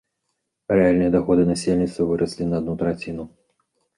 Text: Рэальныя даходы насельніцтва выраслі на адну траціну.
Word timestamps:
Рэальныя 0.77 1.09
даходы 1.15 1.41
насельніцтва 1.51 2.07
выраслі 2.11 2.47
на 2.53 2.61
адну 2.63 2.73
траціну. 2.83 3.23